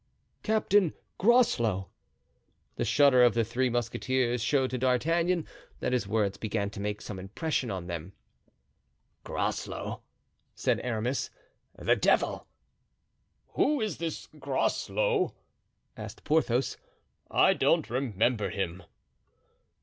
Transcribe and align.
"Captain 0.41 0.95
Groslow." 1.19 1.87
The 2.75 2.83
shudder 2.85 3.21
of 3.21 3.35
the 3.35 3.43
three 3.45 3.69
musketeers 3.69 4.41
showed 4.41 4.71
to 4.71 4.79
D'Artagnan 4.79 5.45
that 5.79 5.93
his 5.93 6.07
words 6.07 6.39
began 6.39 6.71
to 6.71 6.79
make 6.79 7.01
some 7.01 7.19
impression 7.19 7.69
on 7.69 7.85
them. 7.85 8.13
"Groslow!" 9.23 10.01
said 10.55 10.79
Aramis; 10.79 11.29
"the 11.77 11.95
devil! 11.95 12.47
"Who 13.49 13.79
is 13.79 13.99
this 13.99 14.25
Groslow?" 14.39 15.35
asked 15.95 16.23
Porthos. 16.23 16.77
"I 17.29 17.53
don't 17.53 17.87
remember 17.87 18.49
him." 18.49 18.81